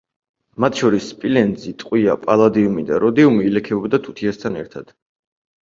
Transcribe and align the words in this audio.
მათ 0.63 0.79
შორის 0.83 1.09
სპილენძი, 1.15 1.73
ტყვია, 1.83 2.15
პალადიუმი 2.23 2.87
და 2.89 2.97
როდიუმი 3.05 3.47
ილექებოდა 3.51 4.01
თუთიასთან 4.09 4.59
ერთად. 4.65 4.91